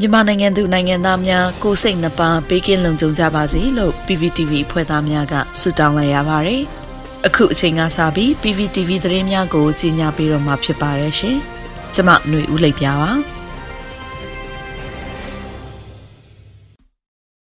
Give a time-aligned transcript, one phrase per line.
[0.00, 6.62] မြန်မာနိုင်ငံသူနိုင်ငံသားများကိုစိတ်နှပါဘေးကင်းလုံခြုံကြပါစေလို့ PPTV ဖွဲ့သားများကဆုတောင်းလိုက်ရပါတယ်။
[7.26, 11.36] အခုအချိန်ကစပြီး PPTV သတင်းများကိုကြီးညာပေးတော့မှာဖြစ်ပါတယ်ရှင်။
[11.94, 13.10] ကျမຫນွေဦးလိပ်ပြပါ။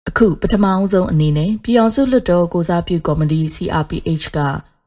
[0.09, 4.39] အခုပထမအဆုံးအနေနဲ့ပြည်အောင်စုလွှတ်တော်ကိုစားပြုကော်မတီ CRPH က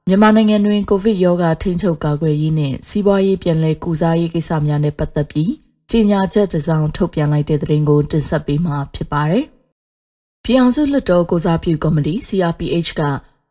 [0.08, 5.50] မြန်မာနိုင်ငံတွင်ကိုဗစ်ရောဂါထိန်းချုပ်ကာကွယ်ရေးနဲ့စီးပွားရေးပြန်လည်ကုစားရေးကိစ္စများနဲ့ပတ်သက်ပြီး
[5.91, 9.44] ကြေညာချက်တစ်စောင်ထုတ်ပြန်လိုက်တဲ့သတင်းကိုတင်ဆက်ပေးမှာဖြစ်ပါတယ်။
[10.44, 13.03] ပြည်အောင်စုလွှတ်တော်ကိုစားပြုကော်မတီ CRPH က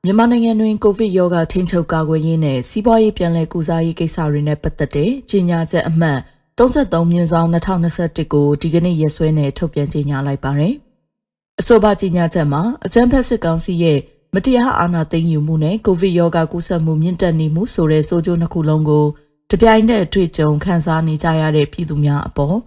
[0.03, 6.19] မြန်မာနိုင်ငံတွင်ကိုဗစ်ရောဂါထိန်းချုပ်ကာကွယ်ရေးနဲ့စီးပွားရေးပြန်လည်ကုစားရေးကိစ္စတွေနဲ့ပတ်သက်တဲ့ကြေညာချက်အမှတ်
[6.57, 10.73] 33မြင်းဆောင်2021ကိုဒီကနေ့ရက်စွဲနဲ့ထုတ်ပြန်ကြေညာလိုက်ပါတယ်။
[11.59, 13.99] အဆိုပါကြေညာချက်မှာအကြံဖက်စစ်ကောင်စီရဲ့
[14.33, 19.05] မတရားအာဏာသိမ်းယူမှုနဲ့ကိုဗစ်ရောဂါကူးစက်မှုမြင့်တက်နေမှုဆိုတဲ့ဆိုးကျိုးနှစ်ခုလုံးကို
[19.51, 22.57] တပြိုင်တည်းအတွေ့အကြုံခံစားနေကြရတဲ့ပြည်သူများအပေါ်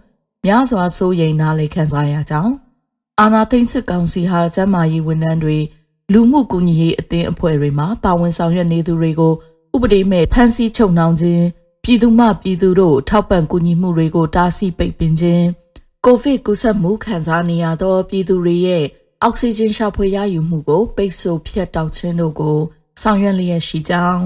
[0.47, 2.55] များစွာစိုးရိမ်နားလည်ခံစားရကြောင်း
[3.21, 5.59] အာနာသိန်းစစ်ကောင်စီဟာကျန်းမာရေးဝန်ထမ်းတွေ
[6.13, 9.35] လူမှုကူညီရေးအသင်းအဖွဲ့တွေမှာပါဝင်ဆောင်ရွက်နေသူတွေကို
[9.75, 11.45] ဥပဒေမဲ့ဖမ်းဆီးချုပ်နှောင်ခြင်း
[11.85, 15.47] ပြည်သူမှပြည်သူတို့ထောက်ပံ့ကူညီမှုတွေကိုတားဆီးပိတ်ပင်ခြင်း
[16.05, 18.85] ကိုဗစ်ကူးစက်မှုခံစားနေရသောပြည်သူတွေရဲ့
[19.23, 22.59] အောက်ဆီဂျင်ရှာဖွေရယူမှုကိုပိတ်ဆို့ဖျက်တောက်ခြင်းတို့ကို
[23.01, 24.23] ဆောင်ရွက်လျက်ရှိကြောင်း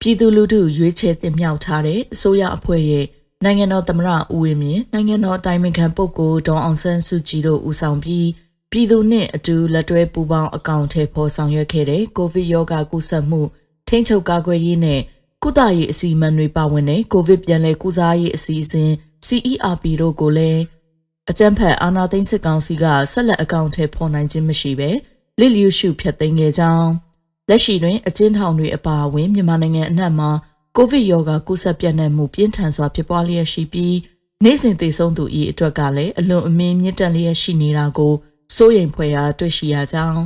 [0.00, 3.06] ပြည်သူလူထုရွေးချယ်တင်မြှောက်ထားတဲ့အစိုးရအဖွဲ့ရဲ့
[3.44, 8.28] နိုင်ငံတော်သမ္မတဦးဝင်းမြင့်နိုင်ငံတော်အတိုင်ပင်ခံပုဂ္ဂိုလ်ဒေါအောင်ဆန်းစုကြည်တို့ဦးဆောင်ပြီး
[8.70, 13.40] ပြည်သူနဲ့အတူလက်တွဲပူးပေါင်းအကောင့်ထဲပေါ်ဆောင်ရွက်ခဲ့တဲ့ကိုဗစ်ရောဂါကူးစက်မှု
[13.88, 15.00] ထိန်းချုပ်ကာကွယ်ရေးနဲ့
[15.42, 18.90] ကုသရေးအစီအမံတွေပါဝင်တဲ့ကိုဗစ်ပြန်လည်ကုစားရေးအစီအစဉ်
[19.26, 20.62] CERP တို့ကိုလည်း
[21.30, 24.90] အကြံဖက်အာနာသိန်းစစ်ကောင်စီကဆက်လက်အကောင့်ထဲပေါ်နိုင်ခြင်းမရှိဘဲ
[25.38, 27.09] လစ်လျူရှုဖျက်သိမ်းခဲ့ကြောင်း
[27.50, 30.30] လက်ရှိတွင်အကျဉ်းထောင်တွေအပါအဝင်မြန်မာနိုင်ငံအနှံ့မှာ
[30.76, 33.96] ကိုဗစ်ရောဂါကူးစက်ပြန့်နှံ့မှုပြင်းထန်စွာဖြစ်ပွားလျက်ရှိပြီး
[34.44, 38.14] နေ့စဉ်သေဆုံးသူ၏အတွက်ကလည်းအလွန်အမင်းမြင့်တက်လျက်ရှိနေတာကို
[38.54, 40.22] စိုးရိမ်ဖွယ်ရာတွေ့ရှိရကြောင်း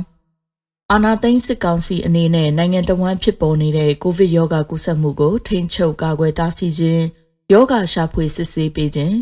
[0.91, 7.03] အာနာသိန်းစစ်ကောင်စီအနေနဲ့နိုင်ငံတော်ဝန်ဖြစ်ပေါ်နေတဲ့ကိုဗစ်ရောဂါကူးစက်မှုကိုထိန်းချုပ်ကာကွယ်တားဆီးခြင်း
[7.51, 9.15] ယောဂရှာဖွေစစ်ဆေးပေးခြင်း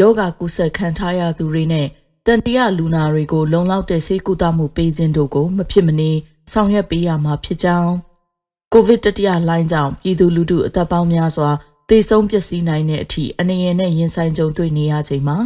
[0.00, 1.86] ယောဂကူးစက်ခံထားရသူတွေနဲ့
[2.26, 6.10] တန်တရာလူနာတွေကိုလုံလောက်တဲ့ဆေးကုသမှုပေးခြင်းတို့ကိုမဖြစ်မနေ
[6.52, 7.92] ဆောင်ရွက်ပေးရမှာဖြစ်ကြောင်း
[8.72, 11.50] ကိုဗစ်တတိယလှိုင်းကြောင့်ပြည်သူလူထုအသက်ပေါင်းများစွာ
[11.88, 15.36] သေဆုံးပျက်စီးနိုင်တဲ့အထိအနေရနဲ့ရင်ဆိုင်ကြုံတွေ့နေရချိန်မှာ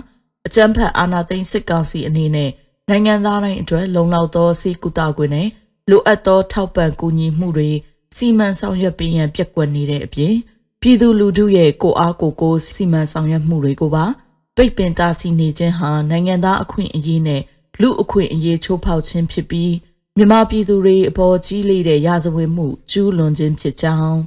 [0.46, 2.50] အကြမ်းဖက်အာဏာသိမ်းစစ်ကောင်စီအနေနဲ့
[2.88, 5.48] နိုင်ငံသားတိုင်းအတွက်လုံလောက်သောဆေးကုသခွင့်နဲ့
[5.90, 7.70] လိုအပ်သောထောက်ပံ့ကူညီမှုတွေ
[8.16, 10.34] စီမံဆောင်ရွက်ပေးရန်ပြက်ကွက်နေတဲ့အပြင်
[10.80, 14.04] ပြည်သူလူထုရဲ့ကိုအားကိုကိုစီမံဆောင်ရွက်မှုတွေကိုပါ
[14.56, 17.42] ပိတ်ပင်တားဆီးနေခြင်းဟာနိုင်ငံသားအခွင့်အရေးနဲ့
[17.80, 19.72] လူအခွင့်အရေးချိုးဖောက်ခြင်းဖြစ်ပြီး
[20.18, 24.18] မြန်မာပြည်သူတွေအပေါ်ကြီးလေးတဲ့ရာဇဝတ်မှုကျူးလွန်ခြင်းဖြစ်ကြောင်း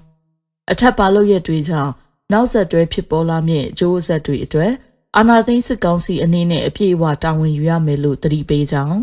[0.71, 1.91] အထက်ပါလို့ရတွေကြောင့်
[2.31, 4.71] နောက်ဆက်တွဲဖြစ်ပေါ်လာမည့်ဂျိုးဆက်တွေအတွက်
[5.17, 8.99] အာဏာသိမ်းစစ်ကောင်စီအနေနဲ့အပြည့်အဝတာဝန်ယူရမယ်လို့တတိပေးကြောင်း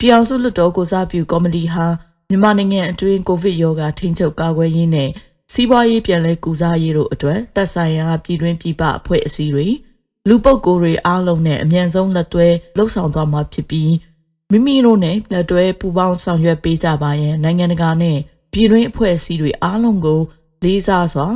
[0.00, 1.86] ပြောင်စုလွတ်တော်ကိုစားပြုကော်မတီဟာ
[2.28, 5.10] မြန်မာနိုင်ငံအတွင်းကိုဗစ်ရောဂါထိန်းချုပ်ကာကွယ်ရေးနဲ့
[5.52, 9.66] စီးပွားရေးပြန်လည်ကုစားရေးတို့အတွက်သက်ဆိုင်ရာပြည်တွင်းပြည်ပအဖွဲ့အစည်းတွေ
[10.28, 12.46] လူပုဂ္ဂိုလ်တွေအားလုံးနဲ့အမြန်ဆုံးလက်တွဲ
[12.76, 13.90] လှုပ်ဆောင်သွားမှာဖြစ်ပြီး
[14.52, 18.18] မိမိတို့နဲ့လက်တွဲပူးပေါင်းဆောင်ရွက်ပေးကြပါရန်နိုင်ငံတကာနဲ့
[18.52, 20.20] ပြည်တွင်းအဖွဲ့အစည်းတွေအားလုံးကို
[20.64, 21.26] လေးစားစွာ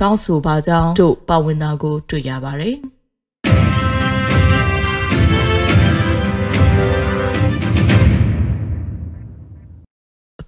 [0.00, 2.76] တောင်းဆိုပါကြောင်းတို့ပါဝင်တာကို တွေ့ရပါတယ်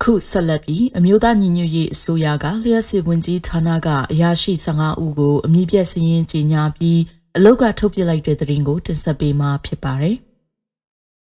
[0.03, 7.01] ခုဆက်လက်ပြီးအမျိုးသားညီညွတ်ရေးအစိုးရကလျှက်စစ်ဝင်ကြီးဌာနကအရာရှိ15ဦးကိုအမည်ပြည့်စည်ရင်းကြီးညာပြီး
[7.37, 10.17] အလောက်ကထုတ်ပြလိုက်တဲ့သတင်းကိုတင်ဆက်ပေးမှာဖြစ်ပါတယ်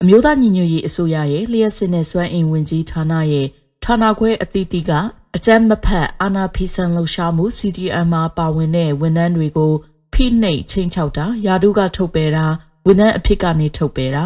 [0.04, 3.48] အမျိုးသားညီညွတ်ရေးအစိုးရရဲ့လျှက်စစ်နဲ့စွမ်းအင်ဝင်ကြီးဌာနရဲ့
[3.84, 4.92] ဌာနခွဲအသီးသီးက
[5.36, 9.74] အကြမ်းမဖက်အာဏာဖီဆန်လှုပ်ရှားမှု CDM မှာပါဝင်တဲ့ဝန်ထမ်းတွေကို
[10.14, 12.46] ဖိနှိပ်ချင်းချောက်တာယာတုကထုတ်ပယ်တာ
[12.88, 14.26] ဝန်ထမ်းအဖြစ်ကနေထုတ်ပယ်တာ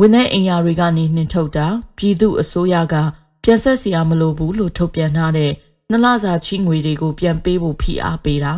[0.00, 1.66] ဝန်ထမ်းအင်ယာတွေကနေနှင်ထုတ်တာ
[1.96, 2.94] ပြည်သူအစိုးရက
[3.42, 5.52] ပြန်ဆက်စရာမလိုဘူးလို့ထုတ်ပြန်ထားတဲ့
[5.90, 8.52] နလစာချီငွေတွေကိုပြန်ပေးဖို့ဖိအားပေးတာ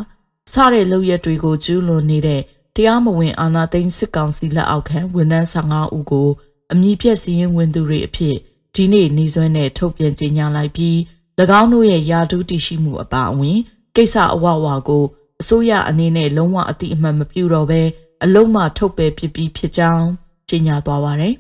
[0.53, 2.43] စတဲ့လုပ်ရက်တွေကိုကျူးလွန်နေတဲ့
[2.77, 6.29] တရားမဝင်အာဏာသိမ်းစစ်ကောင်စီလက်အောက်ခံဝန်ထမ်း15ဦးကို
[6.75, 8.37] အမည်ပြည့်စည်ရင်ဝင်သူတွေအဖြစ်
[8.75, 10.97] ဒီနေ့နေစွဲနဲ့ထုတ်ပြန်ကြေညာလိုက်ပြီး၎
[11.61, 13.59] င်းတို့ရဲ့ယာတူးတည်ရှိမှုအပါအဝင်
[13.97, 15.05] ကိစ္စအဝဝကို
[15.41, 17.83] အစိုးရအနေနဲ့လုံးဝအတိအမှန်မပြုတော့ဘဲ
[18.25, 20.07] အလုံးမထုတ်ပယ်ဖြစ်ပြီးဖြစ်ကြောင်း
[20.49, 21.35] ကြေညာသွားပါတယ်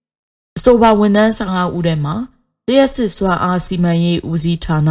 [0.56, 2.14] ။အဆိုပါဝန်ထမ်း15ဦးထဲမှာ
[2.68, 4.90] လျှက်စစ်စွာအားစီမံရေးဦးစီးဌာန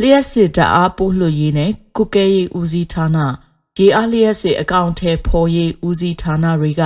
[0.00, 3.18] လျှက်စစ်တအားပို့လွှတ်ရေးနဲ့ကုကဲရေးဦးစီးဌာန
[3.78, 6.82] ရေအားလျှက်စစ်အကောင့်ထဲဖော်ရေးဦးစီးဌာနတွေက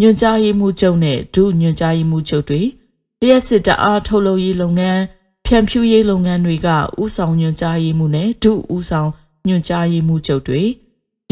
[0.00, 2.62] ညွှန်ကြားရေးမှူးချုပ်နဲ့ဒုညွှန်ကြားရေးမှူးချုပ်တွေ
[3.20, 5.00] လျှက်စစ်တအားထုတ်လုပ်ရေးလုပ်ငန်း
[5.46, 6.68] ဖြန့်ဖြူးရေးလုပ်ငန်းတွေက
[7.02, 9.10] ဥဆောင်ညွှန်ကြားရေးမှူးနဲ့ဒုဥဆောင်
[9.46, 10.62] ညွှန်ကြားရေးမှူးချုပ်တွေ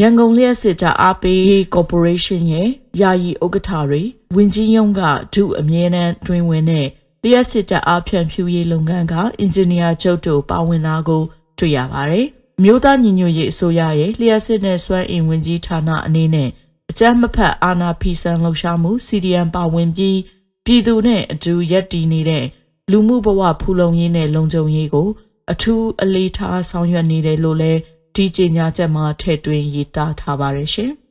[0.01, 1.43] ရန်ကုန်လျှက်စစ်တာအားပေး
[1.73, 2.69] ကော်ပိုရေးရှင်းရဲ့
[3.01, 4.01] ယာယီဥက္ကဋ္ဌတွေ
[4.35, 5.01] ဝင်ကြီးယုံက
[5.33, 6.87] ဒုအမြဲတမ်းတွင်ဝင်တဲ့
[7.23, 11.23] လျှက်စစ်တာအားဖြန့်ဖြူရေးလုပ်ငန်းကအင်ဂျင်နီယာချုပ်တို့ပါဝင်လာကို
[11.57, 12.27] တွေ့ရပါတယ်။
[12.63, 16.49] မြို့သားညီညွတ်ရေးအစိုးရရဲ့လျှက်စစ်နဲ့စွမ်းအင်ဝင်ကြီးဌာနအနေနဲ့
[16.91, 20.19] အကြမ်းမဖက်အာဏာဖီဆန်လှုပ်ရှားမှု CDM ပါဝင်ပြီး
[20.65, 22.45] ပြည်သူနဲ့အတူရက်တည်နေတဲ့
[22.91, 25.07] လူမှုဘဝဖူလုံရေးနဲ့လုံခြုံရေးကို
[25.51, 27.79] အထူးအလေးထားဆောင်ရွက်နေတယ်လို့လည်း
[28.15, 30.91] ဒီကြေညာချက်မှာထည့်သွင်းရေးသားထားပါတယ်ရှင်။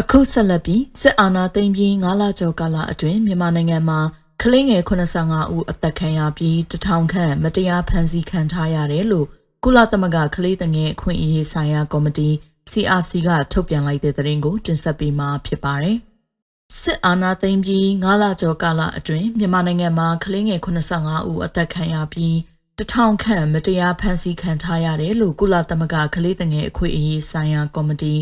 [0.00, 4.00] အခုဆက်လက်ပြီးစစ်အာဏာသိမ်းပြီး9လကျော်ကာလအတွင်းမြန်မာနိုင်ငံမှာ
[4.42, 9.26] ကလေးငယ်85ဦးအသက်ခံရပြီးတထောင်ခန့်မတရားဖမ်းဆီးခံထားရတယ်လို့
[9.64, 12.30] ကုလသမဂ္ဂကလေးငယ်အခွင့်အရေးဆိုင်ရာကော်မတီ
[12.70, 15.96] CRC ကထုတ်ပြန်လိုက်တဲ့သတင်းကိုတင်ဆက်ပေးမှာဖြစ်ပါတယ်။
[16.80, 22.36] စစ်အာဏာသိမ်းပြီး9လကျော်ကာလအတွင်းမြန်မာနိုင်ငံမှာကလေးငယ်85ဦးအသက်ခံရပြီး
[22.78, 28.14] တထောင်ခန့်မတရားဖမ်းဆီးခံထားရတယ်လို့ကုလသမဂ္ဂကလေးငယ်အခွင့်အရေးဆိုင်ရာကော်မတီ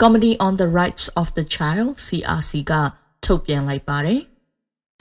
[0.00, 2.72] Committee on the Rights of the Child CRC က
[3.24, 4.20] ထုတ်ပြန်လိုက်ပါတယ်။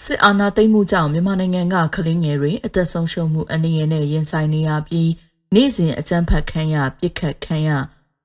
[0.03, 5.11] စစ်အာဏာသိမ်းမှုကြောင့်မြန်မာနိုင်ငံကကလေးငယ်တွေအသက်ဆုံးရှုံးမှုအနေနဲ့ရင်ဆိုင်နေရပြီး
[5.55, 7.69] နေ့စဉ်အကြမ်းဖက်ခံရပြစ်ခတ်ခံရ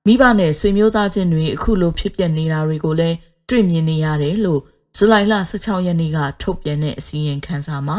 [0.06, 3.16] မိဘနဲ့ဆွေမျိုးသားချင်းတွေအခုလိုဖြစ်ပျက်နေတာတွေကိုလည်း
[3.48, 4.60] တွေ့မြင်နေရတယ်လို့
[4.96, 7.98] ဇူလိုင်လ16ရက်နေ့ကထုတ်ပြန်တဲ့အစည်းအဝေးခန်းစာမှာ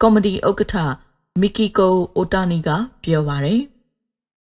[0.00, 0.74] ကော်မတီဥက္ကဋ္ဌ
[1.40, 2.68] မီကီကိုအိုတာနီက
[3.02, 3.62] ပြောပါရယ်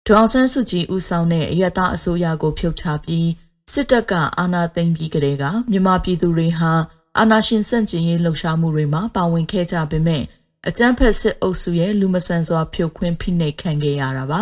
[0.07, 3.29] ဒေါအောင်ဆန်းစုကြည်ဦးဆောင်တဲ့အရတားအစိုးရကိုဖြုတ်ချပြီး
[3.73, 6.71] စစ်တပ်ကအာဏာသိမ်းပြီးကတည်းကမြန်မာပြည်သူတွေဟာ
[7.19, 10.23] အာဏာရှင်စန့်ကျင်ရေးလှုပ်ရှားမှုတွေမှာပါဝင်ခဲ့ကြပေမဲ့
[10.67, 14.41] အကြမ်းဖက်စစ်အုပ်စုရဲ့လူမဆန်စွာဖြိုခွင်းဖိနှိပ်ခံခဲ့ရတာပါ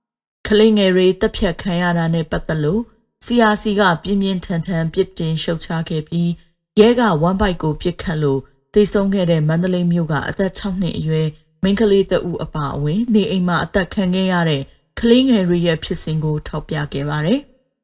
[0.46, 2.82] ။ကလေးငယ်တွေတပ်ဖြတ်ခံရတာနဲ့ပတ်သက်လို့
[3.24, 6.30] CRC ကပြင်းပြင်းထန်ထန်ပြစ်တင်ရှုတ်ချခဲ့ပြီး
[6.80, 8.40] ရဲကဝမ်ဘိုက်ကိုပြစ်ခတ်လို့
[8.74, 11.28] တေဆုံးခဲ့တဲ့မန္တလေးမြို့ကအသက်6နှစ်အရွယ်
[11.62, 14.62] မိန်းကလေးတဦးအပါအဝင် နေအိမ်မှာအသက်ခံခဲ့ရတဲ့
[15.00, 17.40] ကလေးငယ်တွေရဲ့ဖြစ်စဉ်ကိုထောက်ပြခဲ့ပါတယ်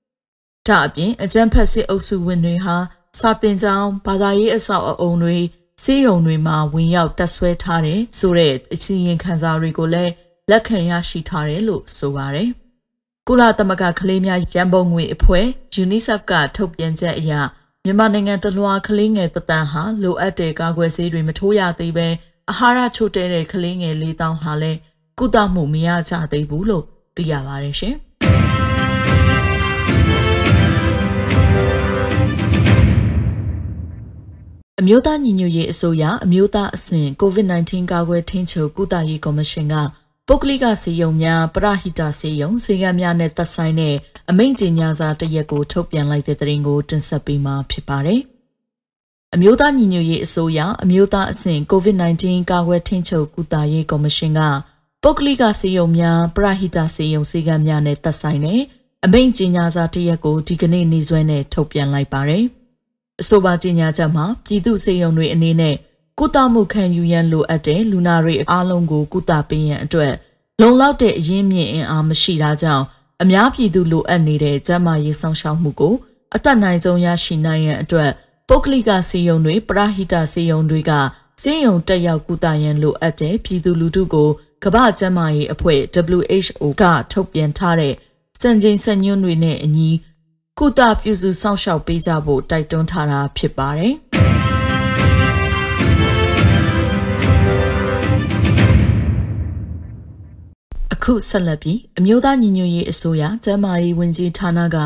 [0.66, 2.76] ။ဒါအပြင်အကြမ်းဖက်စစ်အုပ်စုဝင်တွေဟာ
[3.18, 5.38] စာတင်ကြောင်းဘာသာရေးအဆောက်အအုံတွေ
[5.82, 10.12] စေးရုံတွေမှာဝင်ရောက်တက်ဆွဲထားတယ်ဆိုတဲ့အစီရင်ခံစာတွေကိုလည်း
[10.50, 12.48] လက်ခံရရှိထားတယ်လို့ဆိုပါတယ်။
[13.28, 15.46] ကုလသမဂ္ဂကလေးများရန်ပုံငွေအဖွဲ့
[15.82, 17.32] UNICEF ကထုတ်ပြန်ချက်အရ
[17.84, 22.08] မြန်မာနိုင်ငံတလွှာကလေးငယ်တသန်းဟာလိုအပ်တဲ့ကာကွယ်ဆေးတွေမထိုးရသေးပဲ
[22.50, 24.78] အာဟာရချို့တဲ့တဲ့ကလေးငယ်၄000ဟာလည်း
[25.18, 26.84] ကုသမှုမရကြသေးဘူးလို့
[27.16, 27.96] သိရပါတယ်ရှင်။
[34.82, 39.75] အမျိုးသားညီညွတ်ရေးအစိုးရအမျိုးသားအဆင့် COVID-19 ကာကွယ်ထိန်းချုပ်ကုသရေးကော်မရှင်က
[40.27, 43.97] ပုဂ္ဂလိကစေယုံများပရဟိတစေယုံစေကများနဲ့သက်ဆိုင်တဲ့
[44.31, 48.21] အမိန့်ကြေညာစာတရက်ကိုထုတ်ပြန်လိုက်တဲ့သတင်းကိုတင်ဆက်ပေးမှာဖြစ်ပါတယ်။
[49.35, 54.41] အမျိုးသားညီညွတ်ရေးအစိုးရအမျိုးသားအဆင့် COVID-19 ကာကွယ်ထိန်းချုပ်ကုသရေးကော်မရှင်က
[55.03, 58.61] ပုဂ္ဂလိကစေယုံများပရဟိတစေယုံစေကများနဲ့သက်ဆိုင်တဲ့
[59.05, 62.47] အမိန့်ကြေညာစာတရက်ကိုဒီကနေ့နေ့စွဲနဲ့ထုတ်ပြန်လိုက်ပါတယ်။
[63.20, 65.76] အဆိုပါကြေညာချက်မှာပြည်သူစေယုံတွေအနေနဲ့
[66.19, 70.12] ကုသမှုခံယူရန်လိုအပ်တဲ့လူနာတွေအားလုံးကိုကုသပေးရန်အတွက်
[70.61, 72.84] လုံလောက်တဲ့အရင်းမြစ်အင်အားမရှိတာကြောင့်
[73.22, 75.94] အများပြည်သူလိုအပ်နေတဲ့ကျန်းမာရေးစောင့်ရှောက်မှုကို
[76.34, 78.11] အသက်နိုင်ဆုံးရရှိနိုင်ရန်အတွက်
[78.49, 80.93] ပုဂ္ဂလိကစေယုံတွေပရဟိတစေယုံတွေက
[81.43, 84.28] စေယုံတက်ရောက်ကုသရန်လိုအပ်တဲ့ပြည်သူလူထုကို
[84.64, 85.81] ကမ္ဘာ့ကျန်းမာရေးအဖွဲ့
[86.19, 86.82] WHO က
[87.12, 87.94] ထုတ်ပြန်ထားတဲ့
[88.40, 89.91] စံချိန်စံညွှန်းတွေနဲ့အညီ
[90.62, 93.94] ကုသပြုစုစောင့်ရှောက်ပေးကြဖို့တိုက်တွန်းထားတာဖြစ်ပါတယ်။
[100.94, 104.79] အခုဆက်လက်ပြီးအမျိုးသားညီညွတ်ရေးအစိုးရကျန်းမာရေးဝန်ကြီးဌာနက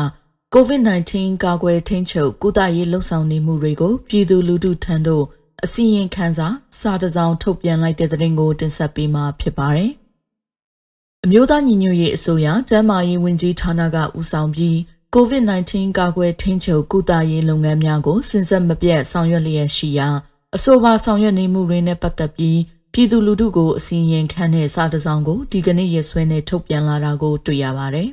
[0.55, 1.11] COVID-19
[1.43, 5.23] ကာကွယ်ထိန်းချုပ်ကုသရေးလှုပ်ဆောင်နေမှုတွေကိုပြည်သူလူထုထံသို့
[5.63, 6.47] အစီရင်ခံစာ
[6.79, 9.91] စာတစောင်ထုတ်ပြန်လိုက်တဲ့သတင်းကိုတင်ဆက်ပေးမှာဖြစ်ပါတယ်။
[11.25, 14.77] အမျိုးသားညီညွတ်ရေးအစိုးရကျန်းမာရေးဝန်ကြီးဌာနကဦးဆောင်ပြီး
[15.19, 20.09] COVID-19 ကာကွယ်ထိန်းချုပ်ကုသရေးလုပ်ငန်းများကိုစဉ်ဆက်မပြတ်ဆောင်ရွက်လျက်ရှိရာ
[20.55, 22.59] အဆိုပါဆောင်ရွက်နေမှုတွေနဲ့ပတ်သက်ပြီး
[22.93, 28.09] ပြည်သူလူထုကိုအစီရင်ခံတဲ့စာတစောင်ကိုဒီကနေ့ရက်စွဲနဲ့ထုတ်ပြန်လာတာကိုတွေ့ရပါတယ်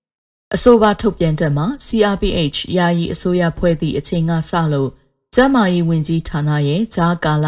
[0.54, 4.90] ။အဆိုပါထုတ်ပြန်ချက်မှာ CRPH ယာယီအစိုးရဖွဲ့သည့်အချိန်ကစလို့
[5.34, 7.46] ကျန်းမာရေးဝန်ကြီးဌာနရဲ့ဂျားကာလ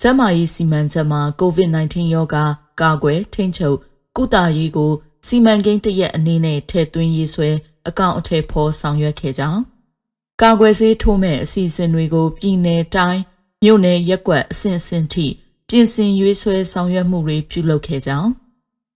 [0.00, 2.44] ကျန်းမာရေးစီမံချက်မှာ COVID-19 ရောဂါ
[2.80, 3.76] ကာကွယ်ထိန်းချုပ်
[4.16, 4.92] ကုသရေးကို
[5.26, 7.50] စီမံကိန်းတရက်အနေနဲ့ထည့်သွင်းရေးဆွဲ
[7.88, 9.60] အကောင့်အထည်ဖော်ဆောင်ရွက်ခဲ့ကြောင်း
[10.42, 13.22] ကာကွယ်ဆေးထိုးမဲ့အစီအစဉ်တွေကိုပြည်내တိုင်း
[13.62, 15.26] မြို့နယ်ရက်ကွက်အဆင့်အဆင့်ထိ
[15.68, 18.30] ပြင်ဆင်ရွေးဆွဲဆောင်ရွက်မှုတွေပြုလုပ်ခဲ့ကြောင်း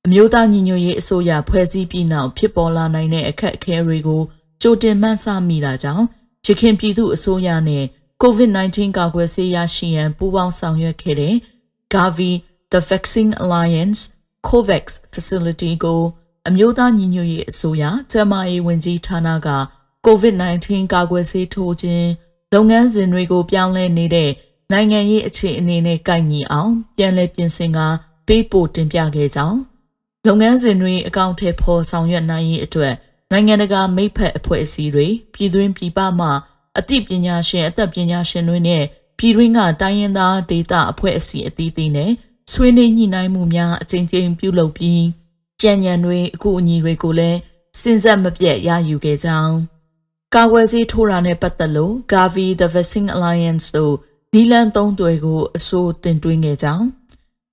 [0.06, 4.22] အမျိုးသားညီညွတ်ရေးအစိုးရဖွဲ့စည်းပြီးနောက်ဖြစ်ပေါ်လာနိုင်တဲ့အခက်အခဲတွေကို
[4.62, 6.04] ကြိုတင်မှန်းဆမိတာကြောင့်
[6.46, 7.84] ရခိုင်ပြည်သူအစိုးရနဲ့
[8.22, 11.34] COVID-19 ကာကွယ်ဆေးရရှိရန်ပူးပေါင်းဆောင်ရွက်ခဲ့တဲ့
[11.94, 12.32] Gavi
[12.72, 14.00] The Vaccine Alliance
[14.48, 16.00] COVAX Facility ကို
[16.48, 19.48] အမျိုးသားညီညွတ်ရေးအစိုးရကျန်းမာရေးဝန်ကြီးဌာနက
[20.06, 22.08] COVID-19 ကာကွယ်ဆေးထိုးခြင်း
[22.54, 24.30] လုပ်ငန်းစဉ်တွေကိုပြောင်းလဲနေတဲ့
[24.72, 27.78] နိုင်ငံရေးအခြေအနေနဲ့ကိုက်ညီအောင်ပြန်လည်ပြင်ဆင်က
[28.26, 29.58] ပေးပို့တင်ပြခဲ့ကြောင်း
[30.26, 32.94] လုပ်ငန်းစဉ်တွေအကောင့်ထဲပေါ်ဆောင်ရွက်နိုင်ရေးအတွက်
[33.32, 36.28] နိုင်ငံတကာမိဖက်အဖွဲ့အစည်းတွေပြည်တွင်းပြည်ပမှ
[36.78, 38.84] အသိပညာရှင်အသက်ပညာရှင်တွေနဲ့
[39.18, 42.12] ပြည်တွင်းကတိုင်းရင်းသားဒေသအဖွဲ့အစည်းအသီးသီးနဲ့
[42.52, 45.02] ဆွေးနွေးညှိနှိုင်းမှုများအကြိမ်ကြိမ်ပြုလုပ်ပြီး
[45.62, 47.38] ကြံ့ညံတွေအကူအညီတွေကိုလည်း
[47.80, 49.54] စဉ်ဆက်မပြတ်ရယူခဲ့ကြောင်း
[50.34, 53.94] ကာကွယ်ဆေးထိုးတာနဲ့ပတ်သက်လို့ Gavi The Vaccine Alliance တို့
[54.34, 56.86] နီလန်သုံးသွယ်ကိုအစိုးတင်သွင်းခဲ့ကြောင်း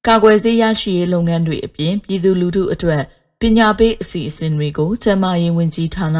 [0.08, 3.04] ကာကွယ်ဆေးရရှိရေးလုပ်ငန်းတွေအပြင်ပြည်သူလူထုအတွက်
[3.40, 6.20] ပညာပေးအစီအစဉ်တွေကိုကျန်းမာရေးဝန်ကြီးဌာန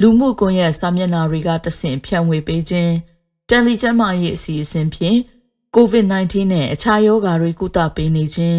[0.00, 2.92] လူမှုကွန်ရက်စာမျက်နှာတွေကတဆင့်ဖြန့်ဝေပေးခြင်း
[3.48, 5.18] တန်လီကျန်းမာရေးအစီအစဉ်ဖြင့်
[5.76, 8.58] COVID-19 နဲ့အခြားရောဂါတွေကုသပေးနေခြင်း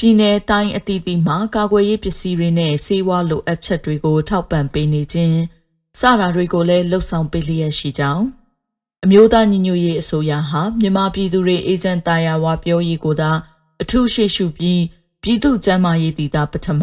[0.00, 5.38] ပြည်내တိုင်းအသီးသီးမှာကာကွယ်ရေးပစ္စည်းတွေနဲ့ဆေးဝါးလိုအပ်ချက်တွေကိုထောက်ပံ့ပေးနေခြင်း
[5.98, 8.24] စတာတွေကိုလည်းလှုပ်ဆောင်ပေးလျက်ရှိကြောင်း
[9.04, 13.30] အမျိုးသားညီညွတ်ရေးအစိုးရဟာမြန်မာပြည်သူတွေအေဂျင့်တာယာဝါပြောရေးကိုသာ
[13.82, 14.82] အထူးရှေ့ရှုပြီး
[15.22, 16.82] ပြည်သူ့ကျန်းမာရေးတည်တာပထမ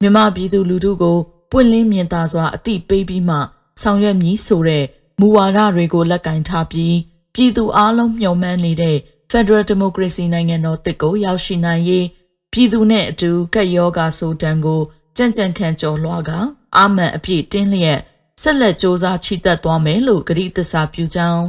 [0.00, 1.18] မြန်မာပြည်သူလူထုကို
[1.50, 3.36] ပွင့်လင်းမြင်သာစွာအသိပေးပြီးမှ
[3.82, 4.84] ဆောင်ရွက်မည်ဆိုတဲ့
[5.20, 6.96] မူဝါဒတွေကိုလက်ကင်ထားပြီး
[7.34, 8.96] ပြည်သူအလုံးမျှော်မှန်းနေတဲ့
[9.30, 12.06] Federal Democracy နိုင်ငံတော်တစ်ကိုရောက်ရှိနိုင်ရေး
[12.52, 14.80] ပြည်သူနဲ့အတူကက်ယောဂါဆိုတန်ကို
[15.16, 16.30] ကြံ့ကြံ့ခံကြော်လွှားက
[16.76, 18.00] အာမန်အပြည့်တင်းလျက်
[18.42, 21.44] ဆက်လက်စ조사ချီတက်သွားမယ်လို့ကတိသစ္စာပြုကြောင်း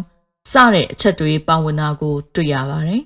[0.51, 3.01] စတဲ့အချက်တွေပါဝင်တာကိုတွေ့ရပါတယ်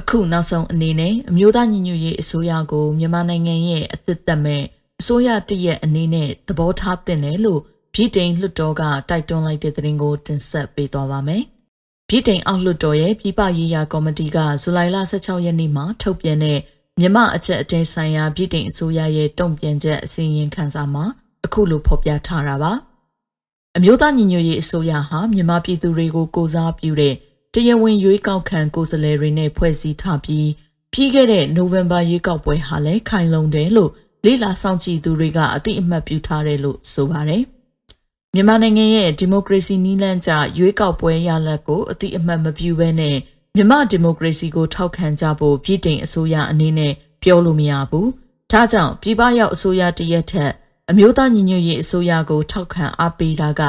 [0.00, 4.62] အခုနောက်ဆုံးအနေနဲ့အမျိုးသားညီညွတ်ရေးအစိုးရကိုမြန်မာနိုင်ငံရဲ့အသစ်သက်မဲ့
[5.00, 7.60] အစိုးရတရက်အနေနဲ့သဘောထားတင်တယ်လို့
[7.96, 11.42] ပြည်တိန်လွှတ်တော်ကတိုက်တွန်းလိုက်တဲ့သတင်းကိုတင်ဆက်ပေးသွားပါမယ်။
[12.08, 16.58] ပြည်တိန်အောက်လွှတ်တော်ရဲ့ပြည်ပရေးရာကော်မတီကဇူလိုင်လ16ရက်နေ့မှာထုတ်ပြန်တဲ့
[17.00, 21.04] မြမအချက်အတဲဆိုင်ရာပြည်တိန်အစိုးရရဲ့တုံ့ပြန်ချက်အစီရင်ခံစာမှာ
[21.44, 22.72] အခုလိုဖော်ပြထားတာပါ။
[23.76, 27.14] အမျိုးသားညီညွတ်ရေးအစိုးရဟာမြန်မာပြည်သူတွေကိုကိုစားပြုတဲ့
[27.54, 30.48] တရားဝင်ရွေးကောက်ခံကိုယ်စားလှယ်တွေနဲ့ဖွဲ့စည်းထားပြီး
[30.92, 33.90] ပြီးခဲ့တဲ့နိုဝင်ဘာရွေးကောက်ပွဲဟာလည်းခိုင်လုံတယ်လို့
[34.24, 37.44] လေးလာဆောင်ကြည့်သူတွေကအတိအမှတ်ပြုထားတယ်လို့ဆိုပါတယ်။
[38.36, 43.16] မြန်မာနိုင်ငံရဲ့ဒီမိုကရေစီနည်းလမ်းကျရွေးကောက်ပွဲရလဒ်ကိုအတိအမှတ်မပြုဘဲနဲ့
[43.54, 48.06] မြန်မာဒီမိုကရေစီကိုထောက်ခံကြဖို့ပြည်တင်အစိုးရအနေနဲ့ပြောလို့မရဘူး။
[48.52, 50.52] ဒါကြောင့်ပြည်ပရောက်အစိုးရတရက်ထက်
[50.90, 53.62] အမျိုးသားညီညွတ်ရေးအစိုးရကိုထောက်ခံအားပေးတာက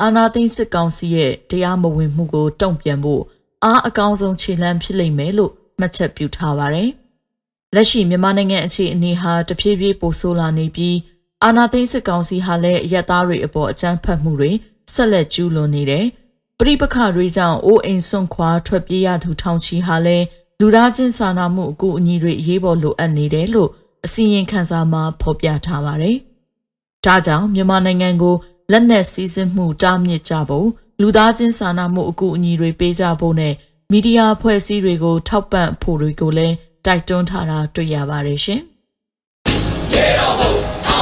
[0.00, 3.22] အာဏာသိမ်းစစ်ကောင်စီရဲ့တရားမဝင်မှုကိုတုံ့ပြန်ဖို့
[3.64, 6.90] အားအကောင်းဆုံးခြေလှမ်းဖြစ်လိမ့်မယ်လို့မှတ်ချက်ပြုထားပါတယ်။
[7.74, 10.96] လက်ရှိမြန်မာနိုင်ငံအခြေအနေဟာတဖြည်းဖြည်းပိုဆိုးလာနေပြီး
[11.44, 14.50] အာဏာသိမ်းစစ်ကောင်စီဟာလည်းရက်သားတွေအပေါ်အကြမ်းဖက်မှုတွေ
[14.92, 16.04] ဆက်လက်ကျူးလွန်နေတယ်။
[16.58, 20.24] ပရိပခတွေကြောင့်အိုးအိမ်ဆွန့်ခွာထွက်ပြေးရသူထောင်ချီဟာလည်း
[20.60, 23.70] လူသားချင်းစာနာမှုအကူအညီတွေအရေးပေါ်လိုအပ်နေတယ်လို့
[24.06, 26.16] အစီရင်ခံစာမှာဖော်ပြထားပါတယ်။
[27.04, 28.36] ဒါကြောင့်မြန်မာနိုင်ငံကို
[28.72, 30.68] လက်နက်စည်းစိမ်မှုတားမြစ်ကြဖို့
[31.00, 33.54] လူသားချင်းစာနာမှုအကူအညီတွေပေးကြဖို့နဲ့
[33.90, 36.54] မီဒီယာဖွဲ့စည်းတွေကို ထောက်ပံ့ဖို့တွေကိုလည်း
[36.86, 38.60] တိုက်တွန်းထားတာတွေ့ရပါတယ်ရှင်။
[39.94, 40.41] ရေတော်ဘုံအောင်